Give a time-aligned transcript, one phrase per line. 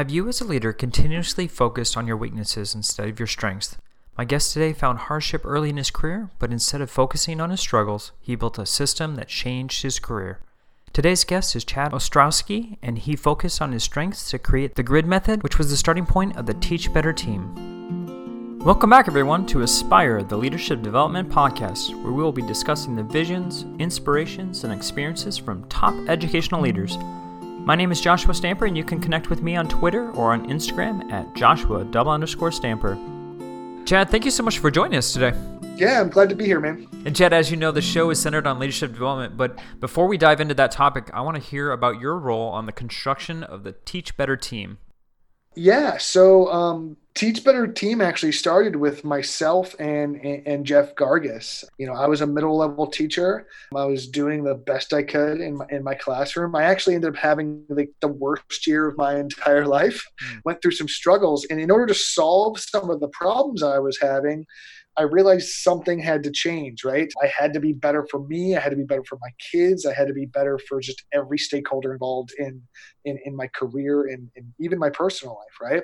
[0.00, 3.76] Have you, as a leader, continuously focused on your weaknesses instead of your strengths?
[4.16, 7.60] My guest today found hardship early in his career, but instead of focusing on his
[7.60, 10.38] struggles, he built a system that changed his career.
[10.94, 15.04] Today's guest is Chad Ostrowski, and he focused on his strengths to create the grid
[15.04, 18.58] method, which was the starting point of the Teach Better team.
[18.64, 23.02] Welcome back, everyone, to Aspire, the Leadership Development Podcast, where we will be discussing the
[23.02, 26.96] visions, inspirations, and experiences from top educational leaders.
[27.64, 30.48] My name is Joshua Stamper, and you can connect with me on Twitter or on
[30.48, 32.96] Instagram at Joshua double underscore Stamper.
[33.84, 35.38] Chad, thank you so much for joining us today.
[35.76, 36.88] Yeah, I'm glad to be here, man.
[37.04, 39.36] And Chad, as you know, the show is centered on leadership development.
[39.36, 42.64] But before we dive into that topic, I want to hear about your role on
[42.64, 44.78] the construction of the Teach Better team.
[45.54, 51.64] Yeah, so um, Teach Better team actually started with myself and, and, and Jeff Gargas.
[51.76, 53.48] You know, I was a middle level teacher.
[53.74, 56.54] I was doing the best I could in my, in my classroom.
[56.54, 60.06] I actually ended up having like the worst year of my entire life.
[60.22, 60.40] Mm.
[60.44, 63.98] Went through some struggles, and in order to solve some of the problems I was
[64.00, 64.46] having,
[64.96, 67.10] I realized something had to change, right?
[67.22, 68.56] I had to be better for me.
[68.56, 69.86] I had to be better for my kids.
[69.86, 72.60] I had to be better for just every stakeholder involved in
[73.04, 75.82] in, in my career and, and even my personal life, right?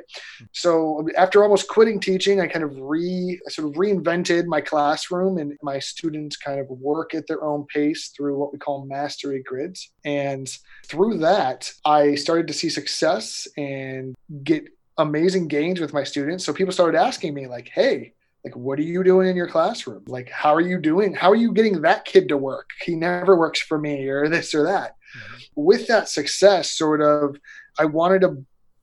[0.53, 5.39] So after almost quitting teaching, I kind of re I sort of reinvented my classroom
[5.39, 9.43] and my students kind of work at their own pace through what we call mastery
[9.43, 9.91] grids.
[10.05, 10.49] And
[10.87, 14.15] through that, I started to see success and
[14.45, 16.45] get amazing gains with my students.
[16.45, 18.15] So people started asking me like, "Hey,
[18.47, 21.35] like what are you doing in your classroom like how are you doing how are
[21.35, 24.93] you getting that kid to work he never works for me or this or that
[25.19, 25.37] mm-hmm.
[25.57, 27.37] with that success sort of
[27.81, 28.37] i wanted a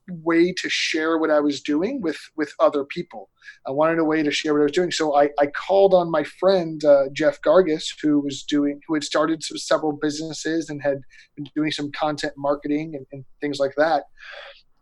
[0.09, 3.29] way to share what i was doing with with other people.
[3.67, 4.91] I wanted a way to share what i was doing.
[4.91, 9.03] So i, I called on my friend uh, jeff gargas who was doing who had
[9.03, 10.99] started several businesses and had
[11.35, 14.03] been doing some content marketing and, and things like that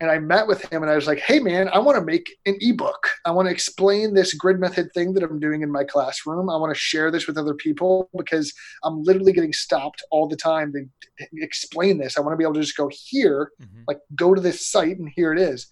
[0.01, 2.35] and I met with him and I was like, hey man, I want to make
[2.47, 3.07] an ebook.
[3.23, 6.49] I want to explain this grid method thing that I'm doing in my classroom.
[6.49, 8.51] I want to share this with other people because
[8.83, 12.17] I'm literally getting stopped all the time to explain this.
[12.17, 13.83] I want to be able to just go here, mm-hmm.
[13.87, 15.67] like go to this site and here it is.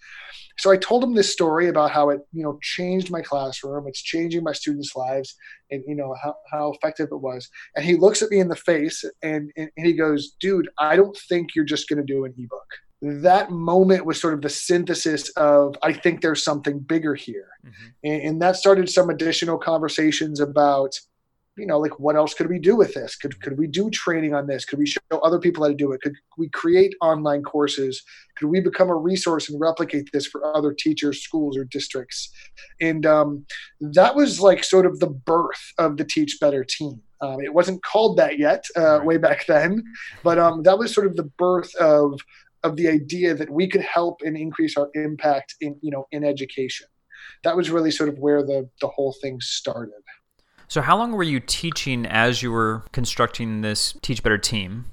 [0.60, 3.88] So I told him this story about how it, you know, changed my classroom.
[3.88, 5.36] It's changing my students' lives
[5.72, 7.50] and, you know, how, how effective it was.
[7.76, 10.98] And he looks at me in the face and, and, and he goes, dude, I
[10.98, 12.68] don't think you're just going to do an ebook
[13.02, 17.48] that moment was sort of the synthesis of i think there's something bigger here.
[17.66, 17.88] Mm-hmm.
[18.04, 21.00] and, and, that started some additional conversations about
[21.60, 23.16] you know like what else could we do with this?
[23.16, 24.66] Could, could we do training on this?
[24.66, 26.02] Could we show other people how to do it?
[26.02, 28.04] Could we create online courses?
[28.38, 32.32] Could we become a resource and replicate this for other teachers schools or districts?
[32.80, 33.46] And um,
[33.82, 37.02] that was like sort of the birth of the teach better team.
[37.22, 39.84] Um, it wasn't called that yet uh, way back then
[40.24, 42.18] but um, that was sort of the birth of
[42.64, 46.24] of the idea that we could help and increase our impact in you know in
[46.24, 46.88] education.
[47.44, 49.94] That was really sort of where the the whole thing started.
[50.68, 54.86] So how long were you teaching as you were constructing this teach better team?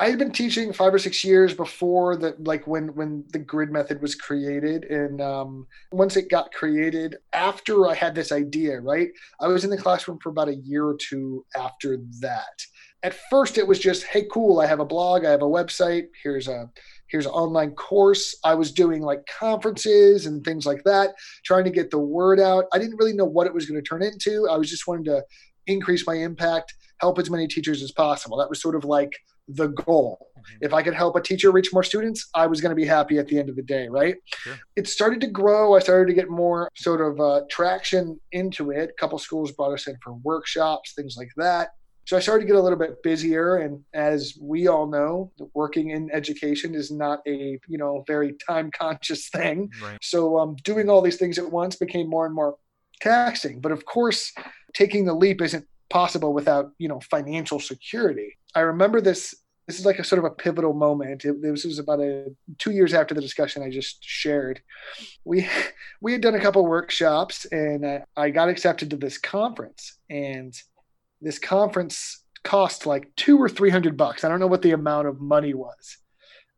[0.00, 3.70] I had been teaching five or six years before that, like when when the grid
[3.70, 9.08] method was created, and um, once it got created, after I had this idea, right,
[9.40, 12.66] I was in the classroom for about a year or two after that.
[13.04, 16.06] At first, it was just, hey, cool, I have a blog, I have a website,
[16.22, 16.70] here's a
[17.08, 18.34] here's an online course.
[18.42, 21.14] I was doing like conferences and things like that,
[21.44, 22.64] trying to get the word out.
[22.72, 24.48] I didn't really know what it was going to turn into.
[24.50, 25.22] I was just wanting to
[25.66, 28.38] increase my impact, help as many teachers as possible.
[28.38, 29.12] That was sort of like
[29.48, 30.30] the goal.
[30.38, 30.64] Mm-hmm.
[30.64, 33.18] If I could help a teacher reach more students, I was going to be happy
[33.18, 34.16] at the end of the day, right?
[34.24, 34.58] Sure.
[34.76, 35.76] It started to grow.
[35.76, 38.90] I started to get more sort of uh, traction into it.
[38.90, 41.68] A couple schools brought us in for workshops, things like that.
[42.06, 45.90] So I started to get a little bit busier, and as we all know, working
[45.90, 49.70] in education is not a you know very time conscious thing.
[49.82, 49.98] Right.
[50.02, 52.56] So um, doing all these things at once became more and more
[53.00, 53.60] taxing.
[53.60, 54.32] But of course,
[54.74, 58.36] taking the leap isn't possible without you know financial security.
[58.54, 59.34] I remember this.
[59.66, 61.24] This is like a sort of a pivotal moment.
[61.24, 62.26] It, this was about a
[62.58, 64.60] two years after the discussion I just shared.
[65.24, 65.48] We
[66.02, 70.54] we had done a couple workshops, and I, I got accepted to this conference, and
[71.24, 74.22] this conference cost like two or three hundred bucks.
[74.22, 75.98] I don't know what the amount of money was.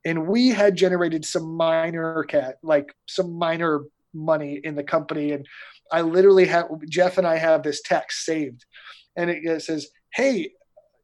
[0.05, 3.81] And we had generated some minor cat, like some minor
[4.13, 5.33] money in the company.
[5.33, 5.47] And
[5.91, 8.65] I literally have Jeff and I have this text saved.
[9.17, 10.53] And it says, Hey,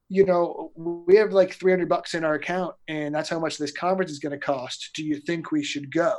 [0.09, 3.73] you know, we have like 300 bucks in our account, and that's how much this
[3.73, 4.91] conference is going to cost.
[4.95, 6.15] Do you think we should go?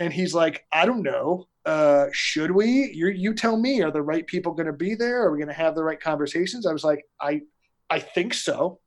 [0.00, 2.92] And he's like, I don't know uh, should we?
[2.94, 3.82] You you tell me.
[3.82, 5.22] Are the right people going to be there?
[5.22, 6.66] Are we going to have the right conversations?
[6.66, 7.42] I was like, I
[7.90, 8.80] I think so.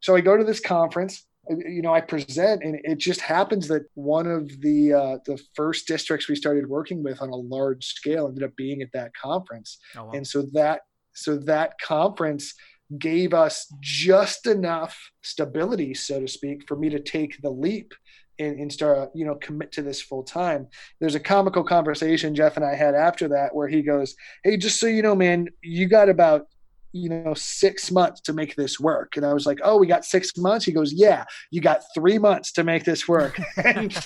[0.00, 1.26] So I go to this conference.
[1.48, 5.88] you know, I present, and it just happens that one of the uh, the first
[5.88, 9.78] districts we started working with on a large scale ended up being at that conference,
[9.96, 10.12] oh, wow.
[10.12, 10.82] and so that
[11.14, 12.54] so that conference
[12.98, 17.92] gave us just enough stability, so to speak, for me to take the leap
[18.42, 20.68] and, and start, you know, commit to this full time.
[21.00, 24.80] There's a comical conversation Jeff and I had after that where he goes, Hey, just
[24.80, 26.46] so you know, man, you got about
[26.94, 29.16] you know six months to make this work.
[29.16, 30.66] And i was like oh we got six months?
[30.66, 33.40] He goes yeah you got three months to make this work.
[33.56, 33.96] And,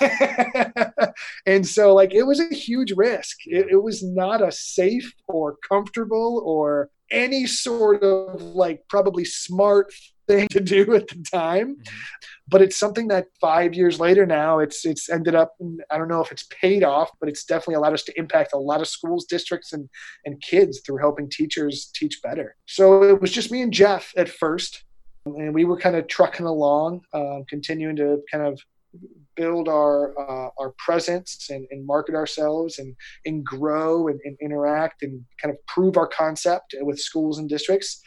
[1.46, 3.38] and so like it was a huge risk.
[3.46, 9.92] It, it was not a safe or comfortable or any sort of like probably smart
[10.26, 11.76] thing to do at the time.
[11.76, 11.94] Mm-hmm.
[12.48, 15.54] but it's something that five years later now it's it's ended up
[15.90, 18.58] i don't know if it's paid off but it's definitely allowed us to impact a
[18.58, 19.88] lot of schools districts and
[20.24, 22.56] and kids through helping teachers teach better.
[22.66, 24.84] So it was just me and jeff at first
[25.26, 28.60] and we were kind of trucking along um, continuing to kind of
[29.36, 32.94] build our uh, our presence and, and, market ourselves and
[33.24, 38.00] and grow and, and, interact and kind of prove our concept with schools and districts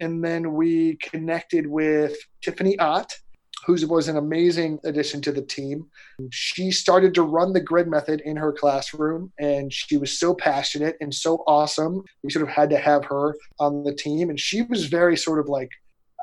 [0.00, 3.12] and then we connected with Tiffany Ott,
[3.66, 5.86] who was an amazing addition to the team.
[6.30, 10.96] She started to run the grid method in her classroom, and she was so passionate
[11.00, 12.02] and so awesome.
[12.22, 15.38] We sort of had to have her on the team, and she was very sort
[15.38, 15.70] of like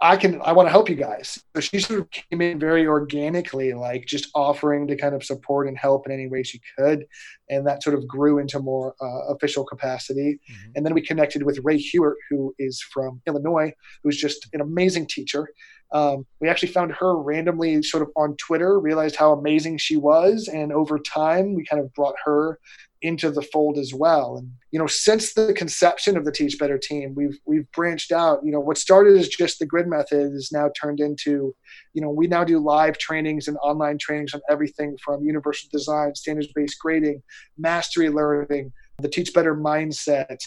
[0.04, 1.44] I can I want to help you guys.
[1.56, 5.68] So she sort of came in very organically, like just offering to kind of support
[5.68, 7.06] and help in any way she could,
[7.50, 10.40] and that sort of grew into more uh, official capacity.
[10.52, 10.72] Mm-hmm.
[10.76, 15.08] And then we connected with Rae Hughart, who is from Illinois, who's just an amazing
[15.08, 15.50] teacher.
[15.94, 20.48] Um, we actually found her randomly, sort of on Twitter, realized how amazing she was,
[20.48, 22.58] and over time we kind of brought her
[23.02, 24.38] into the fold as well.
[24.38, 28.40] And you know, since the conception of the Teach Better team, we've we've branched out.
[28.44, 31.56] You know, what started as just the grid method is now turned into,
[31.94, 36.16] you know, we now do live trainings and online trainings on everything from universal design,
[36.16, 37.22] standards based grading,
[37.58, 40.38] mastery learning, the Teach Better mindset.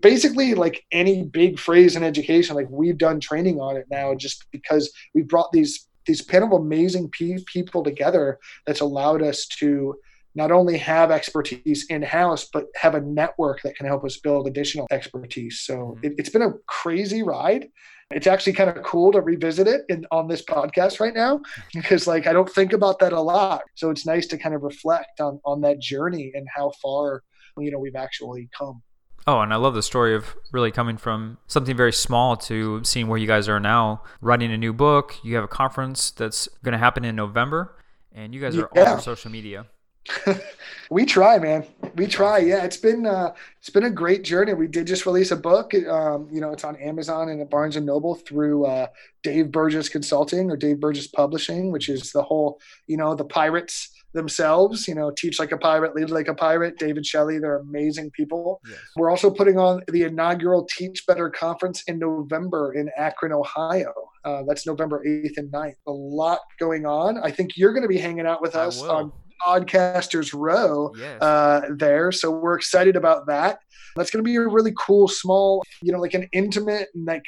[0.00, 4.44] Basically, like any big phrase in education, like we've done training on it now, just
[4.52, 9.94] because we brought these these panel of amazing people together that's allowed us to
[10.34, 14.46] not only have expertise in house, but have a network that can help us build
[14.46, 15.60] additional expertise.
[15.60, 16.06] So mm-hmm.
[16.06, 17.68] it, has been a crazy ride.
[18.10, 21.40] It's actually kind of cool to revisit it in, on this podcast right now
[21.74, 23.62] because, like, I don't think about that a lot.
[23.74, 27.22] So it's nice to kind of reflect on on that journey and how far
[27.58, 28.82] you know we've actually come.
[29.26, 33.06] Oh, and I love the story of really coming from something very small to seeing
[33.06, 35.14] where you guys are now, writing a new book.
[35.22, 37.76] You have a conference that's going to happen in November,
[38.12, 38.82] and you guys are yeah.
[38.82, 39.66] all over social media.
[40.90, 41.64] we try, man.
[41.94, 42.38] We try.
[42.38, 44.54] Yeah, it's been uh, it's been a great journey.
[44.54, 45.74] We did just release a book.
[45.74, 48.88] Um, you know, it's on Amazon and at Barnes and Noble through uh,
[49.22, 53.90] Dave Burgess Consulting or Dave Burgess Publishing, which is the whole, you know, the pirates
[54.12, 54.88] themselves.
[54.88, 56.78] You know, teach like a pirate, lead like a pirate.
[56.78, 58.60] David Shelley, they're amazing people.
[58.68, 58.78] Yes.
[58.96, 63.92] We're also putting on the inaugural Teach Better conference in November in Akron, Ohio.
[64.24, 65.74] Uh, that's November 8th and 9th.
[65.86, 67.18] A lot going on.
[67.18, 69.12] I think you're going to be hanging out with us on
[69.44, 71.20] Podcasters Row yes.
[71.20, 72.12] uh, there.
[72.12, 73.58] So we're excited about that.
[73.96, 77.22] That's going to be a really cool, small, you know, like an intimate, like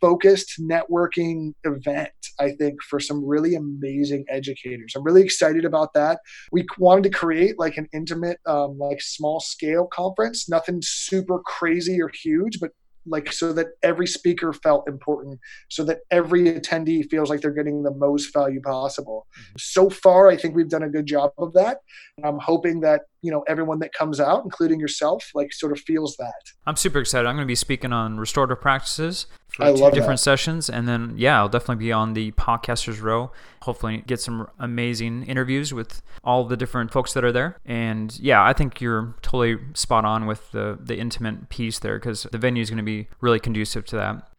[0.00, 4.92] focused networking event, I think, for some really amazing educators.
[4.94, 6.20] I'm really excited about that.
[6.52, 12.00] We wanted to create like an intimate, um, like small scale conference, nothing super crazy
[12.02, 12.72] or huge, but
[13.06, 15.38] like so that every speaker felt important
[15.68, 19.54] so that every attendee feels like they're getting the most value possible mm-hmm.
[19.58, 21.78] so far i think we've done a good job of that
[22.24, 26.16] i'm hoping that you know everyone that comes out including yourself like sort of feels
[26.16, 26.52] that.
[26.66, 27.26] I'm super excited.
[27.26, 30.18] I'm going to be speaking on restorative practices for I two different that.
[30.18, 33.32] sessions and then yeah i'll definitely be on the podcasters row.
[33.62, 37.58] Hopefully get some amazing interviews with all the different folks that are there.
[37.64, 42.26] And yeah i think you're totally spot on with the the intimate piece there because
[42.30, 44.29] the venue is going to be really conducive to that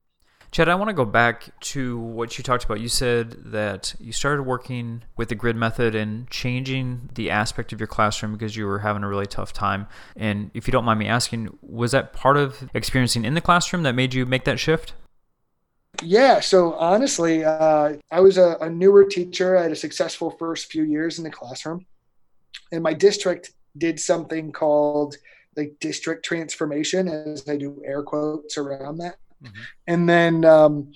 [0.51, 2.81] Chad, I want to go back to what you talked about.
[2.81, 7.79] You said that you started working with the grid method and changing the aspect of
[7.79, 9.87] your classroom because you were having a really tough time.
[10.17, 13.83] And if you don't mind me asking, was that part of experiencing in the classroom
[13.83, 14.93] that made you make that shift?
[16.03, 19.57] Yeah, so honestly, uh, I was a, a newer teacher.
[19.57, 21.85] I had a successful first few years in the classroom.
[22.73, 25.15] And my district did something called
[25.55, 29.15] like district transformation, as I do air quotes around that.
[29.43, 29.61] Mm-hmm.
[29.87, 30.91] And then, um,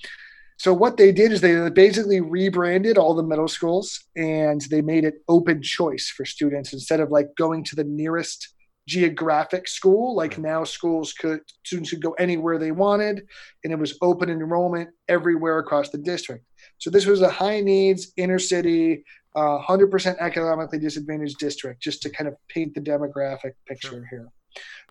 [0.57, 5.03] so what they did is they basically rebranded all the middle schools and they made
[5.03, 8.55] it open choice for students instead of like going to the nearest
[8.87, 10.15] geographic school.
[10.15, 13.27] Like now, schools could students could go anywhere they wanted,
[13.63, 16.45] and it was open enrollment everywhere across the district.
[16.77, 19.03] So this was a high needs inner city,
[19.35, 24.07] uh, 100% economically disadvantaged district, just to kind of paint the demographic picture sure.
[24.09, 24.31] here.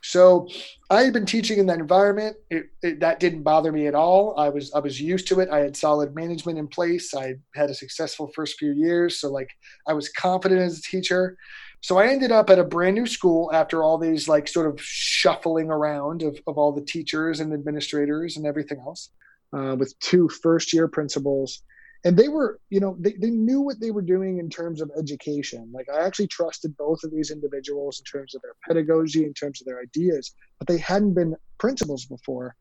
[0.02, 0.48] So
[0.90, 2.36] I had been teaching in that environment.
[2.50, 4.34] It, it, that didn't bother me at all.
[4.38, 5.48] I was I was used to it.
[5.50, 7.14] I had solid management in place.
[7.14, 9.48] I had a successful first few years, so like
[9.88, 11.38] I was confident as a teacher.
[11.80, 14.80] So I ended up at a brand new school after all these like sort of
[14.80, 19.10] shuffling around of, of all the teachers and administrators and everything else,
[19.54, 21.62] uh, with two first year principals
[22.04, 24.90] and they were you know they, they knew what they were doing in terms of
[24.96, 29.34] education like i actually trusted both of these individuals in terms of their pedagogy in
[29.34, 32.54] terms of their ideas but they hadn't been principals before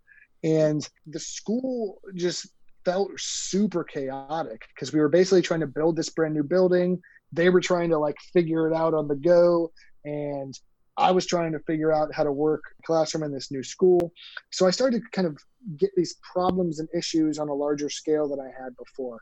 [0.44, 2.48] and the school just
[2.86, 7.00] felt super chaotic because we were basically trying to build this brand new building
[7.32, 9.72] they were trying to like figure it out on the go
[10.06, 10.58] and
[10.96, 14.14] I was trying to figure out how to work classroom in this new school.
[14.52, 15.38] So I started to kind of
[15.78, 19.20] get these problems and issues on a larger scale than I had before.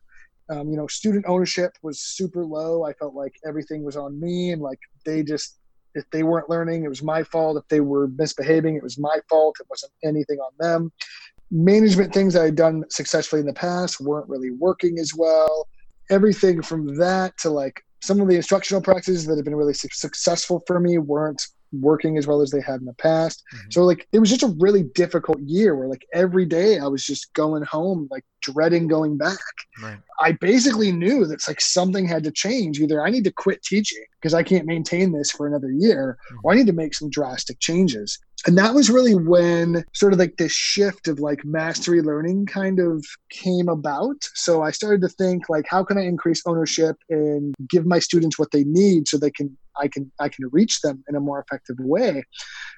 [0.52, 2.84] Um, you know, student ownership was super low.
[2.84, 5.60] I felt like everything was on me, and like they just,
[5.96, 7.58] if they weren't learning, it was my fault.
[7.58, 9.56] If they were misbehaving, it was my fault.
[9.60, 10.92] It wasn't anything on them.
[11.52, 15.68] Management things I had done successfully in the past weren't really working as well.
[16.10, 19.88] Everything from that to like some of the instructional practices that have been really su-
[19.92, 23.44] successful for me weren't working as well as they had in the past.
[23.54, 23.72] Mm-hmm.
[23.72, 27.06] So like it was just a really difficult year where like every day I was
[27.06, 29.38] just going home like dreading going back.
[29.82, 29.98] Right.
[30.20, 32.80] I basically knew that it's like something had to change.
[32.80, 36.40] Either I need to quit teaching because I can't maintain this for another year, mm-hmm.
[36.44, 38.20] or I need to make some drastic changes.
[38.48, 42.80] And that was really when sort of like this shift of like mastery learning kind
[42.80, 44.16] of came about.
[44.34, 48.40] So I started to think like how can I increase ownership and give my students
[48.40, 51.40] what they need so they can I can I can reach them in a more
[51.40, 52.24] effective way.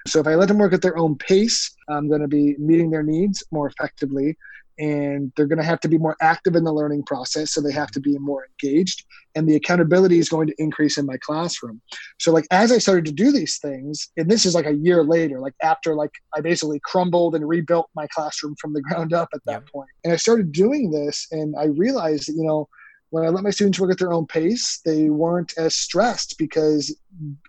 [0.07, 2.91] So if I let them work at their own pace, I'm going to be meeting
[2.91, 4.37] their needs more effectively
[4.79, 7.71] and they're going to have to be more active in the learning process so they
[7.71, 11.81] have to be more engaged and the accountability is going to increase in my classroom
[12.19, 15.03] so like as i started to do these things and this is like a year
[15.03, 19.29] later like after like i basically crumbled and rebuilt my classroom from the ground up
[19.33, 19.81] at that yeah.
[20.03, 22.67] and i started doing this and i realized that you know
[23.13, 26.97] when I let my students work at their own pace, they weren't as stressed because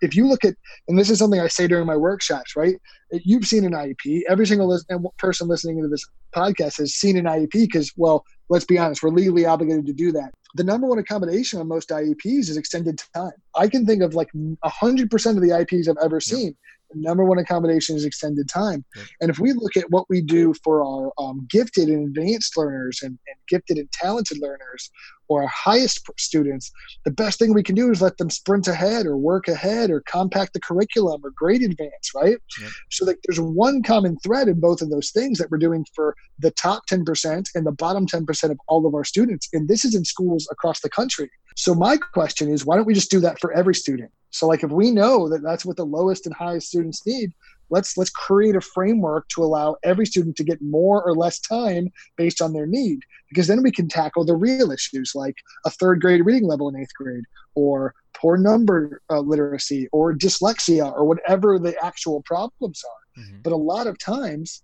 [0.03, 0.53] if you look at,
[0.87, 2.75] and this is something I say during my workshops, right?
[3.11, 4.21] You've seen an IEP.
[4.29, 4.79] Every single
[5.17, 9.09] person listening to this podcast has seen an IEP because, well, let's be honest, we're
[9.09, 10.35] legally obligated to do that.
[10.53, 13.33] The number one accommodation on most IEPs is extended time.
[13.55, 14.55] I can think of like 100%
[15.35, 16.55] of the IEPs I've ever seen.
[16.95, 18.83] Yep number one accommodation is extended time.
[18.95, 19.05] Yep.
[19.21, 22.99] And if we look at what we do for our um, gifted and advanced learners
[23.01, 24.89] and, and, gifted and talented learners
[25.27, 26.71] or our highest students,
[27.03, 30.01] the best thing we can do is let them sprint ahead or work ahead or
[30.01, 32.37] compact the curriculum or grade advance, right?
[32.59, 32.71] Yep.
[32.89, 36.15] So like there's one common thread in both of those things that we're doing for
[36.39, 39.47] the top 10% and the bottom 10% of all of our students.
[39.53, 41.29] And this is in schools across the country.
[41.55, 44.11] So my question is, why don't we just do that for every student?
[44.29, 47.31] So like if we know that that's what the lowest and highest students need,
[47.69, 51.91] let's let's create a framework to allow every student to get more or less time
[52.17, 55.35] based on their need because then we can tackle the real issues like
[55.65, 57.23] a third grade reading level in eighth grade
[57.55, 63.37] or poor number uh, literacy or dyslexia or whatever the actual problems are mm-hmm.
[63.43, 64.61] but a lot of times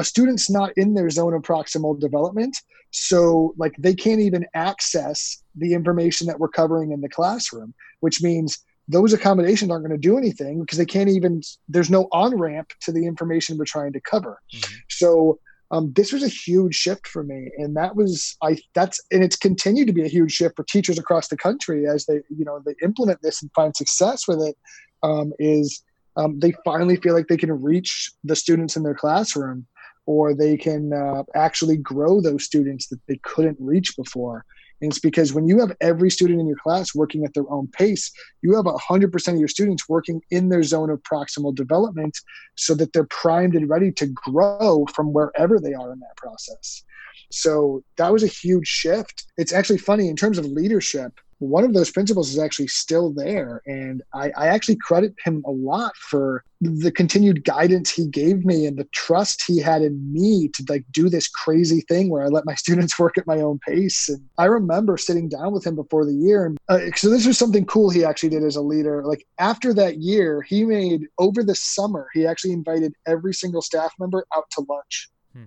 [0.00, 2.56] a student's not in their zone of proximal development
[2.90, 8.22] so like they can't even access the information that we're covering in the classroom which
[8.22, 12.36] means those accommodations aren't going to do anything because they can't even there's no on
[12.36, 14.74] ramp to the information we're trying to cover mm-hmm.
[14.88, 15.38] so
[15.72, 19.36] um, this was a huge shift for me and that was i that's and it's
[19.36, 22.60] continued to be a huge shift for teachers across the country as they you know
[22.64, 24.56] they implement this and find success with it.
[25.02, 25.82] Um, is
[26.16, 29.66] um, they finally feel like they can reach the students in their classroom
[30.10, 34.44] or they can uh, actually grow those students that they couldn't reach before
[34.80, 37.68] and it's because when you have every student in your class working at their own
[37.68, 38.10] pace,
[38.42, 42.16] you have 100% of your students working in their zone of proximal development
[42.56, 46.82] so that they're primed and ready to grow from wherever they are in that process.
[47.30, 49.26] So that was a huge shift.
[49.36, 53.62] It's actually funny in terms of leadership one of those principles is actually still there.
[53.64, 58.66] And I, I, actually credit him a lot for the continued guidance he gave me
[58.66, 62.26] and the trust he had in me to like do this crazy thing where I
[62.26, 64.10] let my students work at my own pace.
[64.10, 66.44] And I remember sitting down with him before the year.
[66.44, 69.02] And uh, so this was something cool he actually did as a leader.
[69.06, 73.94] Like after that year, he made over the summer, he actually invited every single staff
[73.98, 75.08] member out to lunch.
[75.32, 75.44] Hmm.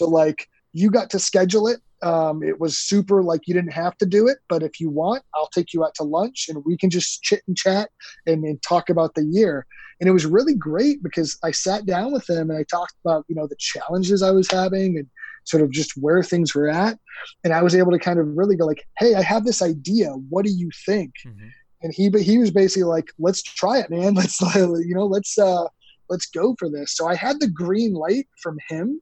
[0.00, 3.96] So like you got to schedule it um, it was super like you didn't have
[3.98, 6.76] to do it, but if you want, I'll take you out to lunch and we
[6.76, 7.90] can just chit and chat
[8.26, 9.66] and, and talk about the year.
[10.00, 13.24] And it was really great because I sat down with him and I talked about,
[13.28, 15.06] you know, the challenges I was having and
[15.44, 16.98] sort of just where things were at.
[17.44, 20.10] And I was able to kind of really go like, hey, I have this idea.
[20.28, 21.12] What do you think?
[21.26, 21.48] Mm-hmm.
[21.82, 24.14] And he but he was basically like, let's try it, man.
[24.16, 25.66] Let's you know, let's uh
[26.08, 26.96] let's go for this.
[26.96, 29.00] So I had the green light from him.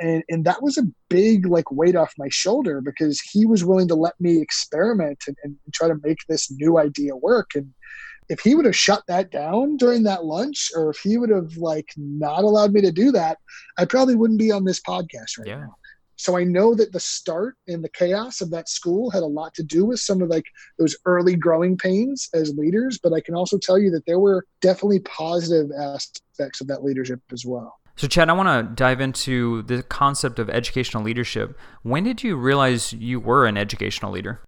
[0.00, 3.88] And, and that was a big like weight off my shoulder because he was willing
[3.88, 7.50] to let me experiment and, and try to make this new idea work.
[7.54, 7.72] And
[8.28, 11.56] if he would have shut that down during that lunch or if he would have
[11.56, 13.38] like not allowed me to do that
[13.78, 15.60] i probably wouldn't be on this podcast right yeah.
[15.60, 15.74] now.
[16.16, 19.54] So i know that the start and the chaos of that school had a lot
[19.54, 20.46] to do with some of like
[20.78, 24.46] those early growing pains as leaders but i can also tell you that there were
[24.60, 29.62] definitely positive aspects of that leadership as well so, Chad, I want to dive into
[29.62, 31.56] the concept of educational leadership.
[31.82, 34.40] When did you realize you were an educational leader?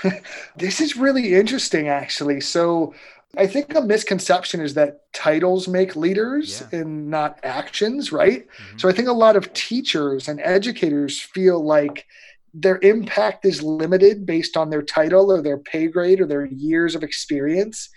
[0.56, 2.40] this is really interesting, actually.
[2.40, 2.94] So,
[3.36, 6.80] I think a misconception is that titles make leaders yeah.
[6.80, 8.46] and not actions, right?
[8.46, 8.78] Mm-hmm.
[8.78, 12.06] So I think a lot of teachers and educators feel like
[12.54, 16.94] their impact is limited based on their title or their pay grade or their years
[16.94, 17.90] of experience.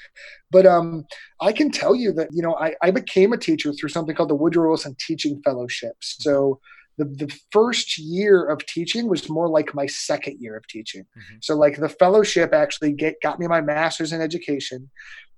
[0.49, 1.05] But um,
[1.39, 4.29] I can tell you that, you know, I, I became a teacher through something called
[4.29, 6.15] the Woodrow Wilson Teaching Fellowships.
[6.19, 6.59] So
[6.97, 11.03] the, the first year of teaching was more like my second year of teaching.
[11.03, 11.35] Mm-hmm.
[11.41, 14.89] So like the fellowship actually get, got me my master's in education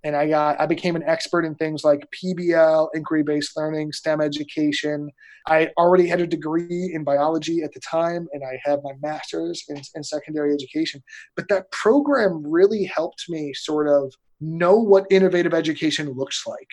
[0.03, 4.21] and I got I became an expert in things like PBL, inquiry based learning, STEM
[4.21, 5.09] education.
[5.47, 9.63] I already had a degree in biology at the time, and I had my master's
[9.67, 11.01] in, in, secondary education.
[11.35, 16.69] But that program really helped me sort of know what innovative education looks like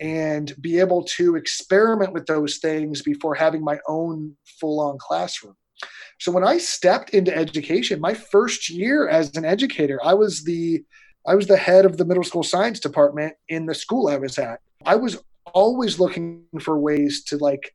[0.00, 5.56] and be able to experiment with those things before having my own full on classroom.
[6.20, 10.84] So when I stepped into education, my first year as an educator, I was the
[11.26, 14.38] I was the head of the middle school science department in the school I was
[14.38, 14.60] at.
[14.84, 15.22] I was
[15.54, 17.74] always looking for ways to like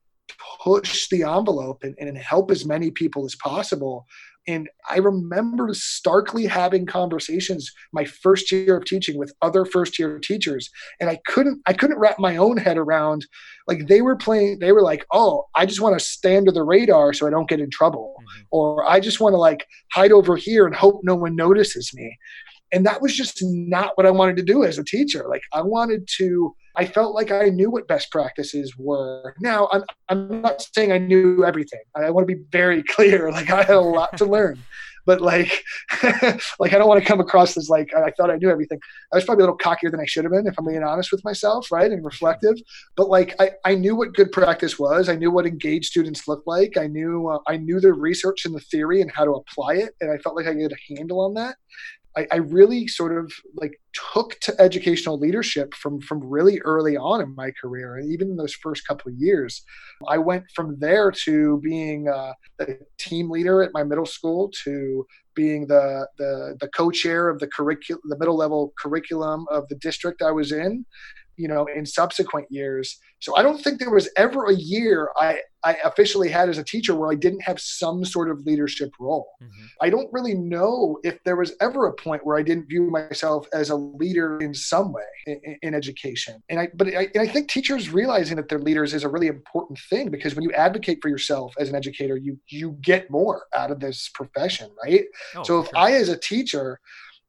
[0.64, 4.06] push the envelope and, and help as many people as possible
[4.50, 10.18] and I remember starkly having conversations my first year of teaching with other first year
[10.18, 10.72] teachers.
[11.00, 13.28] And I couldn't I couldn't wrap my own head around
[13.68, 16.64] like they were playing they were like, oh, I just want to stay under the
[16.64, 18.16] radar so I don't get in trouble.
[18.18, 18.42] Mm-hmm.
[18.50, 22.18] Or I just want to like hide over here and hope no one notices me
[22.72, 25.26] and that was just not what i wanted to do as a teacher.
[25.28, 29.36] Like i wanted to i felt like i knew what best practices were.
[29.40, 31.82] Now i'm, I'm not saying i knew everything.
[31.96, 33.32] I want to be very clear.
[33.32, 34.60] Like i had a lot to learn.
[35.06, 35.64] But like
[36.60, 38.80] like i don't want to come across as like i thought i knew everything.
[39.12, 41.12] I was probably a little cockier than i should have been if i'm being honest
[41.12, 42.56] with myself right and reflective.
[42.96, 45.10] But like i, I knew what good practice was.
[45.10, 46.78] I knew what engaged students looked like.
[46.78, 49.96] I knew uh, i knew the research and the theory and how to apply it
[50.02, 51.56] and i felt like i had a handle on that
[52.20, 53.80] I, I, really sort of like
[54.14, 58.36] took to educational leadership from from really early on in my career, and even in
[58.36, 59.64] those first couple of years,
[60.08, 62.66] I went from there to being uh, a
[62.98, 68.02] team leader at my middle school to being the the, the co-chair of the curriculum,
[68.06, 70.86] the middle level curriculum of the district I was in,
[71.40, 73.00] you know, in subsequent years.
[73.20, 76.64] So I don't think there was ever a year I, I officially had as a
[76.64, 79.28] teacher where I didn't have some sort of leadership role.
[79.42, 79.66] Mm-hmm.
[79.82, 83.48] I don't really know if there was ever a point where I didn't view myself
[83.54, 86.44] as a leader in some way in, in education.
[86.50, 89.28] And I, but I, and I think teachers realizing that they're leaders is a really
[89.28, 93.46] important thing because when you advocate for yourself as an educator, you you get more
[93.56, 95.06] out of this profession, right?
[95.36, 95.78] Oh, so if sure.
[95.78, 96.80] I, as a teacher,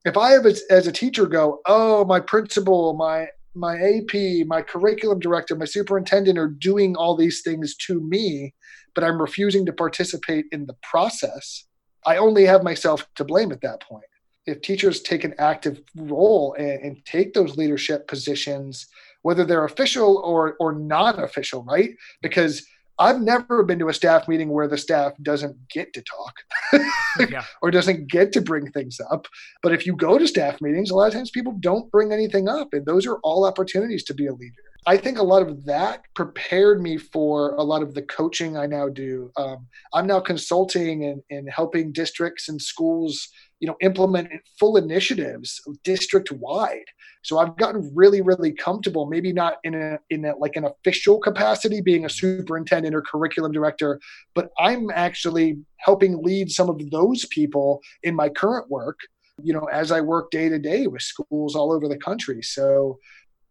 [0.04, 4.62] if I have as, as a teacher go, oh, my principal, my my AP, my
[4.62, 8.54] curriculum director, my superintendent are doing all these things to me,
[8.94, 11.64] but I'm refusing to participate in the process.
[12.06, 14.04] I only have myself to blame at that point.
[14.46, 18.86] If teachers take an active role and, and take those leadership positions,
[19.22, 21.90] whether they're official or or non-official, right?
[22.22, 22.64] Because
[23.00, 26.34] I've never been to a staff meeting where the staff doesn't get to talk
[27.30, 27.44] yeah.
[27.62, 29.26] or doesn't get to bring things up.
[29.62, 32.46] But if you go to staff meetings, a lot of times people don't bring anything
[32.46, 32.68] up.
[32.74, 34.62] And those are all opportunities to be a leader.
[34.86, 38.66] I think a lot of that prepared me for a lot of the coaching I
[38.66, 39.30] now do.
[39.36, 43.28] Um, I'm now consulting and, and helping districts and schools,
[43.60, 46.84] you know, implement full initiatives district wide.
[47.22, 49.06] So I've gotten really, really comfortable.
[49.06, 53.52] Maybe not in a in a, like an official capacity, being a superintendent or curriculum
[53.52, 54.00] director,
[54.34, 58.98] but I'm actually helping lead some of those people in my current work.
[59.42, 62.42] You know, as I work day to day with schools all over the country.
[62.42, 62.98] So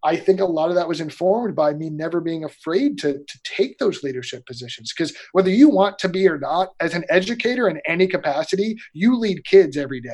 [0.03, 3.39] I think a lot of that was informed by me never being afraid to, to
[3.43, 4.93] take those leadership positions.
[4.95, 9.17] Because whether you want to be or not, as an educator in any capacity, you
[9.17, 10.09] lead kids every day.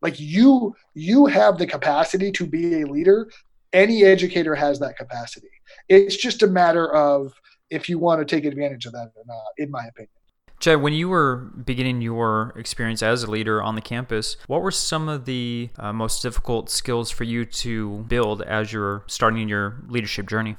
[0.00, 3.30] Like you, you have the capacity to be a leader.
[3.72, 5.50] Any educator has that capacity.
[5.88, 7.32] It's just a matter of
[7.70, 10.15] if you want to take advantage of that or not, in my opinion.
[10.58, 14.70] Chad, when you were beginning your experience as a leader on the campus, what were
[14.70, 19.82] some of the uh, most difficult skills for you to build as you're starting your
[19.88, 20.56] leadership journey?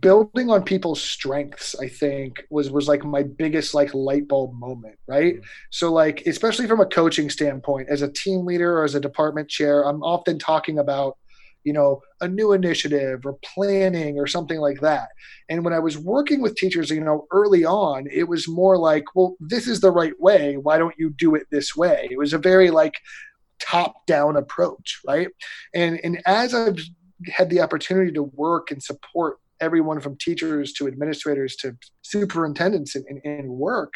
[0.00, 4.96] building on people's strengths i think was was like my biggest like light bulb moment
[5.06, 5.44] right mm-hmm.
[5.70, 9.48] so like especially from a coaching standpoint as a team leader or as a department
[9.48, 11.18] chair i'm often talking about
[11.64, 15.08] you know a new initiative or planning or something like that.
[15.48, 19.04] And when i was working with teachers you know early on it was more like
[19.14, 20.56] well this is the right way.
[20.56, 22.08] Why don't you do it this way?
[22.10, 22.94] It was a very like
[23.60, 25.28] top down approach right?
[25.74, 26.78] And and as i've
[27.26, 33.04] had the opportunity to work and support everyone from teachers to administrators to superintendents in,
[33.08, 33.94] in, in work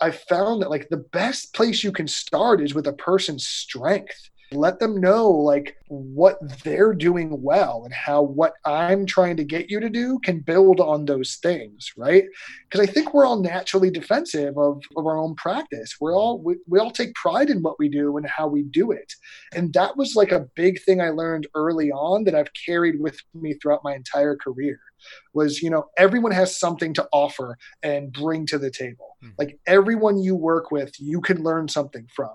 [0.00, 4.30] i found that like the best place you can start is with a person's strength
[4.54, 9.70] let them know like what they're doing well and how what i'm trying to get
[9.70, 12.24] you to do can build on those things right?
[12.68, 15.96] Because i think we're all naturally defensive of, of our own practice.
[16.00, 18.92] We're all we, we all take pride in what we do and how we do
[18.92, 19.12] it.
[19.54, 23.18] And that was like a big thing i learned early on that i've carried with
[23.34, 24.78] me throughout my entire career
[25.32, 29.32] was you know everyone has something to offer and bring to the table mm-hmm.
[29.38, 32.30] like everyone you work with you can learn something from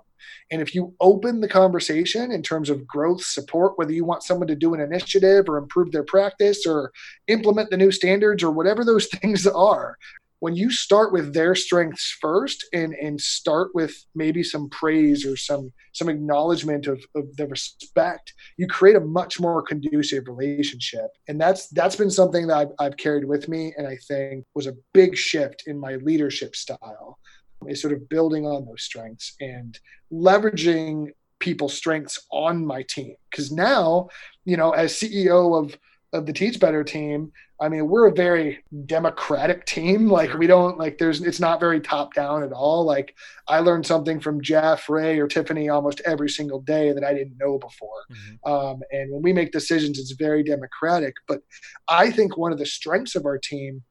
[0.51, 4.47] and if you open the conversation in terms of growth support, whether you want someone
[4.47, 6.91] to do an initiative or improve their practice or
[7.27, 9.97] implement the new standards or whatever those things are,
[10.39, 15.35] when you start with their strengths first and and start with maybe some praise or
[15.35, 21.39] some some acknowledgement of, of the respect you create a much more conducive relationship and
[21.39, 24.77] that's that's been something that I've, I've carried with me and i think was a
[24.93, 27.19] big shift in my leadership style
[27.67, 29.77] is sort of building on those strengths and
[30.11, 33.15] leveraging people's strengths on my team.
[33.29, 34.09] Because now,
[34.45, 35.77] you know, as CEO of
[36.11, 40.07] of the Teach Better team, I mean, we're a very democratic team.
[40.07, 42.85] Like we don't like there's it's not very top down at all.
[42.85, 43.15] Like
[43.47, 47.37] I learned something from Jeff, Rae, or Tiffany almost every single day that I didn't
[47.37, 47.89] know before.
[48.11, 48.51] Mm-hmm.
[48.51, 51.15] Um, and when we make decisions, it's very democratic.
[51.27, 51.41] But
[51.87, 53.83] I think one of the strengths of our team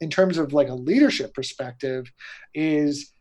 [0.00, 2.12] in terms of like a leadership perspective
[2.54, 3.12] is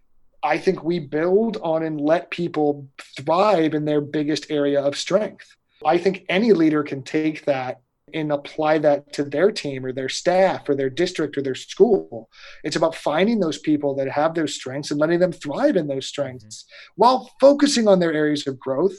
[0.43, 5.55] I think we build on and let people thrive in their biggest area of strength.
[5.85, 7.81] I think any leader can take that
[8.13, 12.29] and apply that to their team or their staff or their district or their school.
[12.63, 16.07] It's about finding those people that have those strengths and letting them thrive in those
[16.07, 17.01] strengths mm-hmm.
[17.01, 18.97] while focusing on their areas of growth.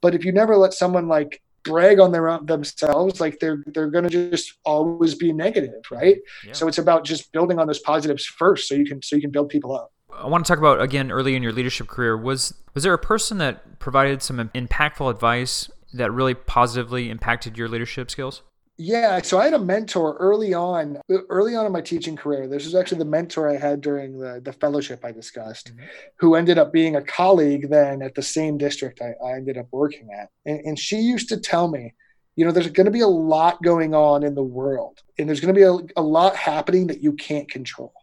[0.00, 3.90] But if you never let someone like brag on their own themselves like they're they're
[3.90, 6.52] going to just always be negative right yeah.
[6.52, 9.32] so it's about just building on those positives first so you can so you can
[9.32, 12.54] build people up I want to talk about again early in your leadership career was
[12.74, 18.10] was there a person that provided some impactful advice that really positively impacted your leadership
[18.10, 18.42] skills
[18.78, 22.46] yeah, so I had a mentor early on, early on in my teaching career.
[22.46, 25.86] This was actually the mentor I had during the, the fellowship I discussed, mm-hmm.
[26.18, 29.68] who ended up being a colleague then at the same district I, I ended up
[29.72, 30.28] working at.
[30.44, 31.94] And, and she used to tell me,
[32.36, 35.40] you know, there's going to be a lot going on in the world, and there's
[35.40, 37.94] going to be a, a lot happening that you can't control.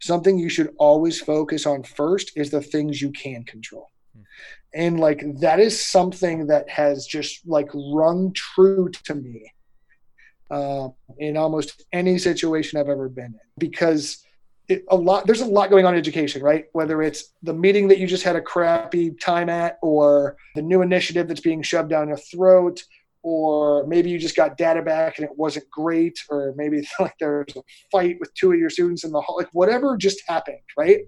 [0.00, 3.90] Something you should always focus on first is the things you can control.
[4.16, 4.22] Mm-hmm.
[4.74, 9.52] And like that is something that has just like rung true to me
[10.50, 14.24] uh, in almost any situation I've ever been in because
[14.68, 16.66] it, a lot there's a lot going on in education, right?
[16.72, 20.82] Whether it's the meeting that you just had a crappy time at, or the new
[20.82, 22.82] initiative that's being shoved down your throat,
[23.22, 27.54] or maybe you just got data back and it wasn't great, or maybe like there's
[27.56, 31.00] a fight with two of your students in the hall, like whatever just happened, right?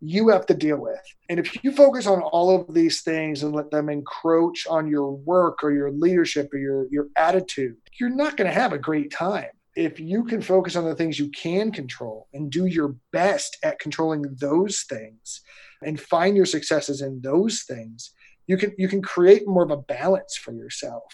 [0.00, 1.00] You have to deal with.
[1.28, 5.12] And if you focus on all of these things and let them encroach on your
[5.12, 9.12] work or your leadership or your, your attitude, you're not going to have a great
[9.12, 9.50] time.
[9.76, 13.78] If you can focus on the things you can control and do your best at
[13.78, 15.42] controlling those things
[15.84, 18.12] and find your successes in those things,
[18.48, 21.04] you can you can create more of a balance for yourself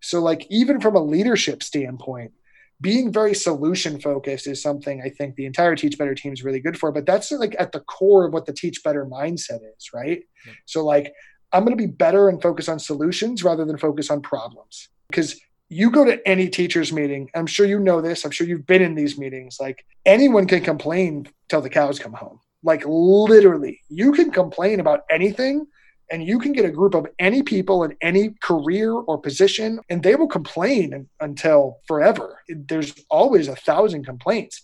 [0.00, 2.32] so, like, even from a leadership standpoint,
[2.80, 6.60] being very solution focused is something I think the entire Teach Better team is really
[6.60, 6.90] good for.
[6.90, 10.22] But that's like at the core of what the Teach Better mindset is, right?
[10.64, 11.12] So, like,
[11.52, 14.88] I'm going to be better and focus on solutions rather than focus on problems.
[15.10, 18.66] Because you go to any teachers meeting, I'm sure you know this, I'm sure you've
[18.66, 22.40] been in these meetings, like, anyone can complain till the cows come home.
[22.62, 25.66] Like, literally, you can complain about anything
[26.10, 30.02] and you can get a group of any people in any career or position and
[30.02, 32.40] they will complain until forever.
[32.48, 34.60] There's always a thousand complaints.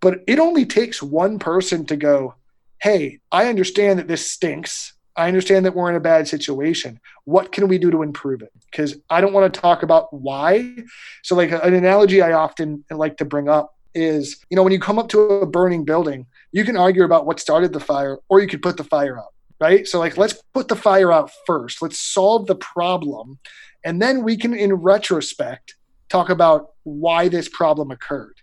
[0.00, 2.34] But it only takes one person to go
[2.80, 4.94] hey i understand that this stinks.
[5.16, 7.00] I understand that we're in a bad situation.
[7.24, 8.52] What can we do to improve it?
[8.70, 10.76] Because i don't want to talk about why.
[11.22, 14.78] So like an analogy i often like to bring up is, you know, when you
[14.78, 18.40] come up to a burning building, you can argue about what started the fire or
[18.40, 19.86] you could put the fire out, right?
[19.86, 21.82] So, like, let's put the fire out first.
[21.82, 23.38] Let's solve the problem.
[23.84, 25.74] And then we can, in retrospect,
[26.08, 28.34] talk about why this problem occurred.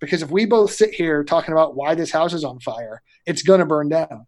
[0.00, 3.42] Because if we both sit here talking about why this house is on fire, it's
[3.42, 4.26] going to burn down.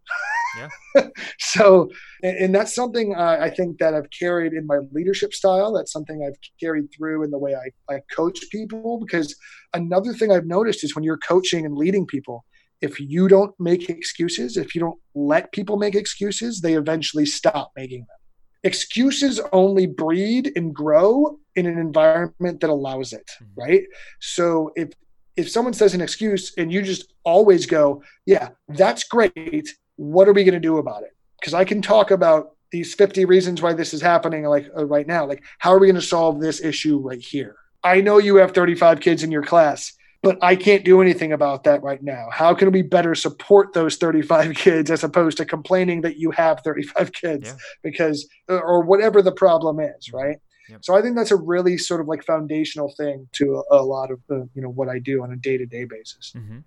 [0.57, 1.07] Yeah.
[1.39, 1.89] so,
[2.21, 5.73] and, that's something uh, I think that I've carried in my leadership style.
[5.73, 8.99] That's something I've carried through in the way I, I coach people.
[8.99, 9.35] Because
[9.73, 12.45] another thing I've noticed is when you're coaching and leading people,
[12.83, 17.71] if you don't make excuses, if you don't let people make excuses, they eventually stop
[17.77, 18.17] making them.
[18.65, 23.61] Excuses only breed and grow in an environment that allows it, mm-hmm.
[23.61, 23.83] right?
[24.19, 24.89] So if
[25.35, 29.67] if someone says an excuse and you just always go, yeah, that's great.
[29.95, 31.09] What are we going to do about it?
[31.39, 35.07] Because I can talk about these 50 reasons why this is happening like uh, right
[35.07, 35.25] now.
[35.25, 37.55] Like, how are we going to solve this issue right here?
[37.83, 39.93] I know you have 35 kids in your class,
[40.23, 42.29] but I can't do anything about that right now.
[42.31, 46.61] How can we better support those 35 kids as opposed to complaining that you have
[46.61, 47.55] 35 kids yeah.
[47.83, 50.17] because, uh, or whatever the problem is, mm-hmm.
[50.17, 50.37] right?
[50.81, 54.11] So I think that's a really sort of like foundational thing to a, a lot
[54.11, 56.33] of the, you know what I do on a day to day basis.
[56.35, 56.59] Mm-hmm.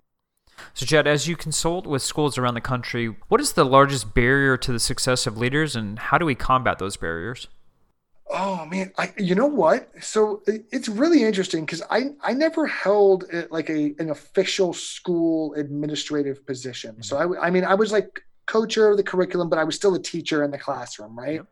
[0.73, 4.55] So Chad, as you consult with schools around the country, what is the largest barrier
[4.57, 7.47] to the success of leaders, and how do we combat those barriers?
[8.29, 9.89] Oh man, I you know what?
[10.01, 16.45] So it's really interesting because I I never held like a an official school administrative
[16.45, 16.91] position.
[16.91, 17.01] Mm-hmm.
[17.03, 19.93] So I I mean I was like co-chair of the curriculum, but I was still
[19.95, 21.35] a teacher in the classroom, right?
[21.35, 21.47] Yep.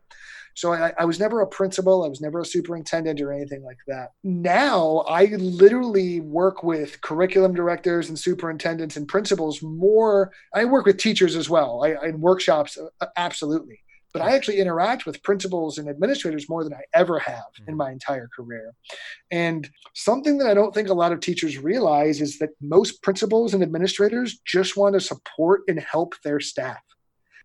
[0.54, 2.02] So I, I, was never a principal.
[2.02, 4.12] I was never a superintendent or anything like that.
[4.24, 10.32] Now I literally work with curriculum directors and superintendents and principals more.
[10.54, 11.84] I work with teachers as well.
[11.84, 12.78] I, in workshops,
[13.18, 13.80] absolutely.
[14.16, 17.76] But I actually interact with principals and administrators more than I ever have in mm-hmm.
[17.76, 18.72] my entire career.
[19.30, 23.52] And something that I don't think a lot of teachers realize is that most principals
[23.52, 26.80] and administrators just want to support and help their staff.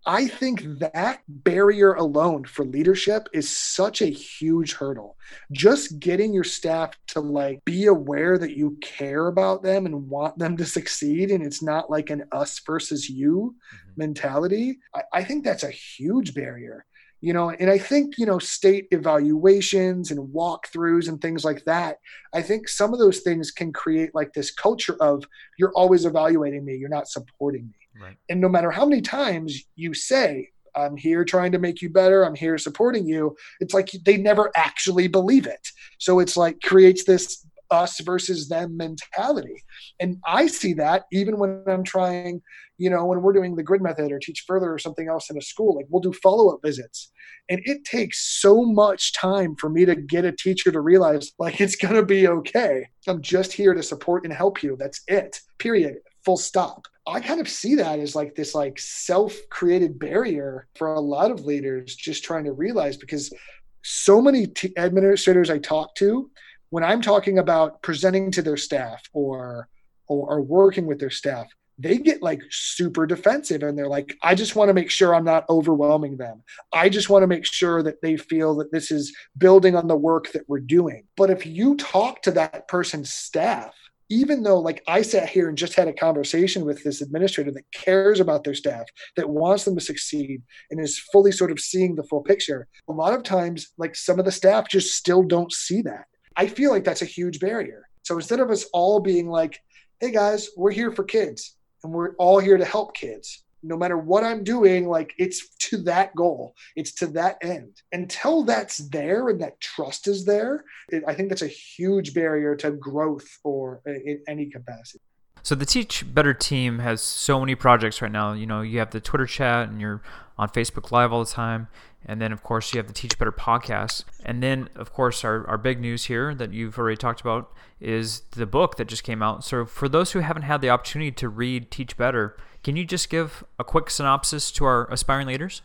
[0.05, 5.15] I think that barrier alone for leadership is such a huge hurdle.
[5.51, 10.39] Just getting your staff to like be aware that you care about them and want
[10.39, 13.91] them to succeed, and it's not like an us versus you mm-hmm.
[13.97, 14.79] mentality.
[14.95, 16.85] I, I think that's a huge barrier
[17.21, 21.97] you know and i think you know state evaluations and walkthroughs and things like that
[22.33, 25.23] i think some of those things can create like this culture of
[25.57, 28.17] you're always evaluating me you're not supporting me Right.
[28.29, 32.25] And no matter how many times you say, I'm here trying to make you better,
[32.25, 35.67] I'm here supporting you, it's like they never actually believe it.
[35.99, 39.63] So it's like creates this us versus them mentality.
[39.99, 42.41] And I see that even when I'm trying,
[42.77, 45.37] you know, when we're doing the grid method or Teach Better or something else in
[45.37, 47.11] a school, like we'll do follow up visits.
[47.49, 51.59] And it takes so much time for me to get a teacher to realize, like,
[51.59, 52.87] it's going to be okay.
[53.07, 54.75] I'm just here to support and help you.
[54.77, 56.85] That's it, period full stop.
[57.07, 61.45] I kind of see that as like this like self-created barrier for a lot of
[61.45, 63.33] leaders just trying to realize because
[63.81, 66.29] so many t- administrators I talk to
[66.69, 69.67] when I'm talking about presenting to their staff or,
[70.07, 74.35] or or working with their staff, they get like super defensive and they're like, I
[74.35, 76.43] just want to make sure I'm not overwhelming them.
[76.73, 79.95] I just want to make sure that they feel that this is building on the
[79.95, 81.03] work that we're doing.
[81.17, 83.73] But if you talk to that person's staff
[84.12, 87.71] even though like I sat here and just had a conversation with this administrator that
[87.74, 91.95] cares about their staff, that wants them to succeed and is fully sort of seeing
[91.95, 95.54] the full picture, a lot of times like some of the staff just still don't
[95.54, 96.08] see that.
[96.36, 97.88] I feel like that's a huge barrier.
[98.04, 99.62] So instead of us all being like,
[100.02, 103.97] hey guys, we're here for kids and we're all here to help kids no matter
[103.97, 107.82] what I'm doing, like it's to that goal, it's to that end.
[107.91, 112.56] Until that's there and that trust is there, it, I think that's a huge barrier
[112.58, 115.02] to growth or in any capacity.
[115.43, 118.34] So the Teach Better team has so many projects right now.
[118.34, 120.02] You know, you have the Twitter chat and you're
[120.38, 121.67] on Facebook Live all the time.
[122.06, 124.06] And then, of course, you have the Teach Better podcast.
[124.26, 128.21] And then, of course, our, our big news here that you've already talked about is
[128.32, 129.43] the book that just came out.
[129.43, 133.10] So, for those who haven't had the opportunity to read Teach Better, can you just
[133.10, 135.62] give a quick synopsis to our aspiring leaders?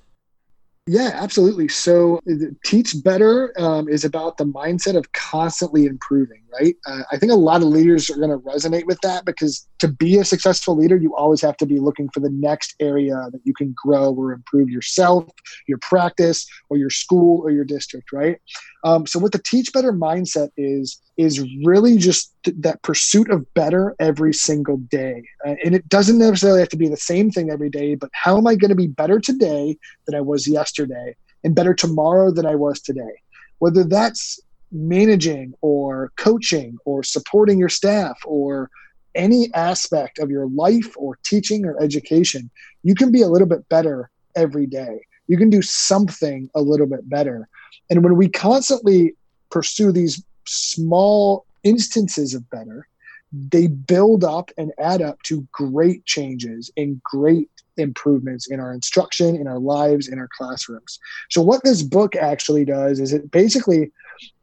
[0.87, 1.69] Yeah, absolutely.
[1.69, 2.21] So,
[2.65, 6.77] Teach Better um, is about the mindset of constantly improving, right?
[6.87, 9.89] Uh, I think a lot of leaders are going to resonate with that because to
[9.89, 13.41] be a successful leader, you always have to be looking for the next area that
[13.45, 15.25] you can grow or improve yourself,
[15.69, 18.39] your practice, or your school or your district, right?
[18.85, 23.53] Um, so, what the Teach Better mindset is, is really just th- that pursuit of
[23.55, 25.23] better every single day.
[25.47, 28.37] Uh, and it doesn't necessarily have to be the same thing every day, but how
[28.37, 32.47] am I going to be better today than I was yesterday and better tomorrow than
[32.47, 33.23] I was today?
[33.59, 34.39] Whether that's
[34.77, 38.71] managing or coaching or supporting your staff or
[39.15, 42.51] any aspect of your life or teaching or education,
[42.83, 45.01] you can be a little bit better every day.
[45.27, 47.49] You can do something a little bit better.
[47.91, 49.15] And when we constantly
[49.51, 52.87] pursue these small instances of better,
[53.33, 59.37] they build up and add up to great changes and great improvements in our instruction,
[59.37, 60.99] in our lives, in our classrooms.
[61.31, 63.91] So, what this book actually does is it basically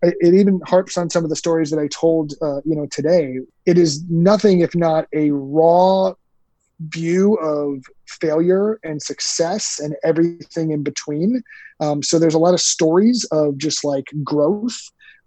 [0.02, 3.40] it even harps on some of the stories that I told, uh, you know, today.
[3.66, 6.14] It is nothing if not a raw
[6.90, 11.44] view of failure and success and everything in between.
[11.80, 14.78] Um, so there's a lot of stories of just like growth,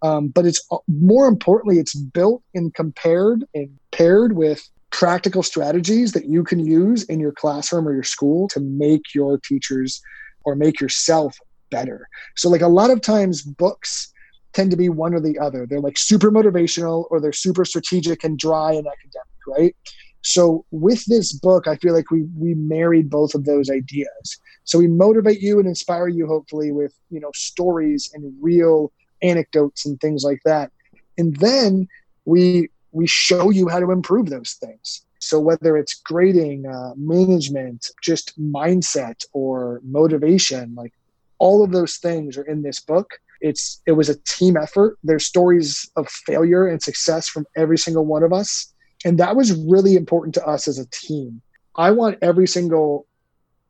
[0.01, 6.13] um, but it's uh, more importantly, it's built and compared and paired with practical strategies
[6.13, 10.01] that you can use in your classroom or your school to make your teachers
[10.45, 11.37] or make yourself
[11.69, 12.07] better.
[12.35, 14.11] So, like a lot of times, books
[14.53, 15.65] tend to be one or the other.
[15.65, 19.75] They're like super motivational or they're super strategic and dry and academic, right?
[20.23, 24.39] So with this book, I feel like we we married both of those ideas.
[24.63, 29.85] So we motivate you and inspire you, hopefully, with you know stories and real anecdotes
[29.85, 30.71] and things like that.
[31.17, 31.87] And then
[32.25, 35.05] we we show you how to improve those things.
[35.19, 40.93] So whether it's grading, uh, management, just mindset or motivation, like
[41.39, 43.09] all of those things are in this book.
[43.41, 44.97] It's it was a team effort.
[45.03, 48.73] There's stories of failure and success from every single one of us,
[49.05, 51.41] and that was really important to us as a team.
[51.75, 53.07] I want every single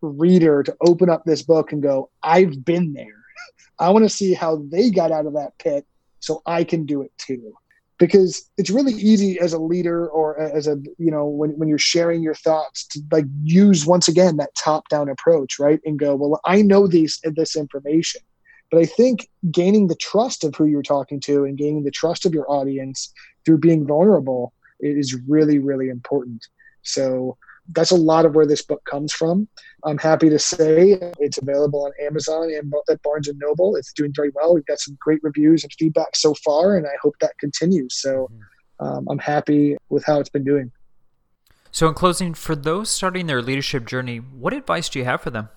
[0.01, 3.23] reader to open up this book and go, "I've been there.
[3.79, 5.85] I want to see how they got out of that pit
[6.19, 7.53] so I can do it too."
[7.99, 11.77] because it's really easy as a leader or as a you know when, when you're
[11.77, 16.15] sharing your thoughts to like use once again that top down approach right and go
[16.15, 18.21] well i know these this information
[18.71, 22.25] but i think gaining the trust of who you're talking to and gaining the trust
[22.25, 23.11] of your audience
[23.45, 26.47] through being vulnerable is really really important
[26.83, 27.37] so
[27.73, 29.47] that's a lot of where this book comes from.
[29.83, 33.75] I'm happy to say it's available on Amazon and at Barnes and Noble.
[33.75, 34.53] It's doing very well.
[34.55, 37.99] We've got some great reviews and feedback so far, and I hope that continues.
[37.99, 38.85] So mm-hmm.
[38.85, 40.71] um, I'm happy with how it's been doing.
[41.71, 45.29] So, in closing, for those starting their leadership journey, what advice do you have for
[45.29, 45.49] them?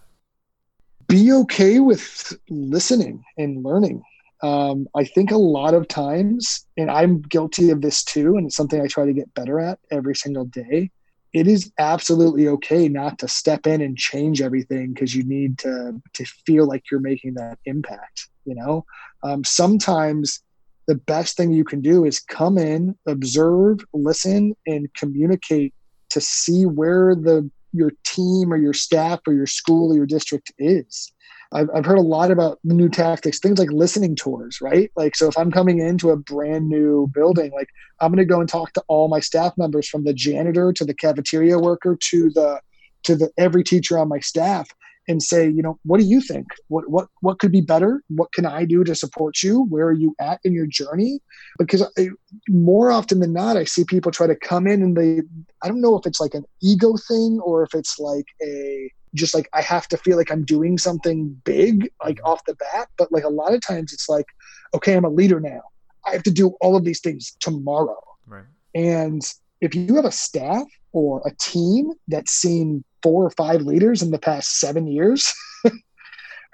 [1.11, 4.03] Be okay with listening and learning.
[4.42, 8.57] Um, I think a lot of times, and I'm guilty of this too, and it's
[8.57, 10.90] something I try to get better at every single day
[11.33, 16.01] it is absolutely okay not to step in and change everything because you need to
[16.12, 18.85] to feel like you're making that impact you know
[19.23, 20.42] um, sometimes
[20.87, 25.73] the best thing you can do is come in observe listen and communicate
[26.09, 30.52] to see where the your team or your staff or your school or your district
[30.59, 31.12] is
[31.52, 34.90] I've, I've heard a lot about new tactics, things like listening tours, right?
[34.94, 37.68] Like, so if I'm coming into a brand new building, like
[38.00, 40.85] I'm going to go and talk to all my staff members from the janitor to
[40.85, 42.61] the cafeteria worker to the,
[43.02, 44.68] to the every teacher on my staff
[45.11, 46.46] and say, you know, what do you think?
[46.68, 48.03] What what what could be better?
[48.09, 49.64] What can I do to support you?
[49.64, 51.20] Where are you at in your journey?
[51.59, 52.11] Because I,
[52.49, 55.23] more often than not, I see people try to come in and they,
[55.62, 59.35] I don't know if it's like an ego thing or if it's like a just
[59.35, 62.27] like I have to feel like I'm doing something big like mm-hmm.
[62.27, 62.88] off the bat.
[62.96, 64.27] But like a lot of times it's like,
[64.75, 65.62] okay, I'm a leader now.
[66.07, 68.01] I have to do all of these things tomorrow.
[68.29, 68.44] Right.
[68.77, 69.23] And
[69.61, 74.11] if you have a staff or a team that's seen four or five leaders in
[74.11, 75.33] the past seven years,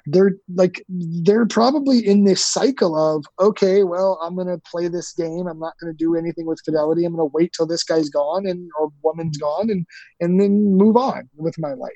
[0.06, 5.12] they're like they're probably in this cycle of okay well i'm going to play this
[5.12, 5.46] game.
[5.48, 7.04] I'm not going to do anything with fidelity.
[7.04, 9.84] I'm going to wait till this guy's gone and or woman's gone and
[10.20, 11.92] and then move on with my life.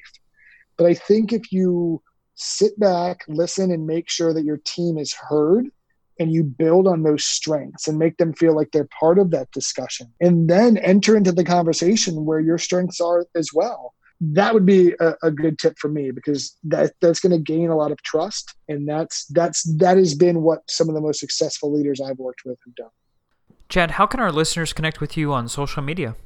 [0.76, 2.02] But I think if you
[2.34, 5.66] sit back, listen, and make sure that your team is heard
[6.20, 9.50] and you build on those strengths and make them feel like they're part of that
[9.52, 13.94] discussion and then enter into the conversation where your strengths are as well.
[14.20, 17.70] That would be a, a good tip for me because that that's going to gain
[17.70, 21.20] a lot of trust and that's that's that has been what some of the most
[21.20, 22.90] successful leaders i've worked with have done.
[23.70, 26.16] Chad how can our listeners connect with you on social media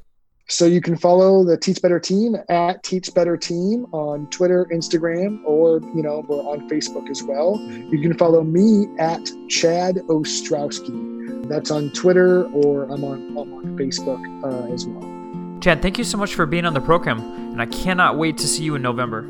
[0.49, 5.43] so you can follow the Teach Better Team at Teach Better Team on Twitter, Instagram,
[5.45, 7.61] or you know we're on Facebook as well.
[7.61, 11.49] You can follow me at Chad Ostrowski.
[11.49, 15.61] That's on Twitter, or I'm on I'm on Facebook uh, as well.
[15.61, 17.21] Chad, thank you so much for being on the program,
[17.53, 19.27] and I cannot wait to see you in November.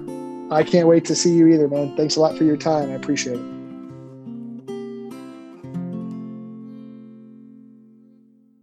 [0.50, 1.96] I can't wait to see you either, man.
[1.96, 2.90] Thanks a lot for your time.
[2.90, 3.53] I appreciate it.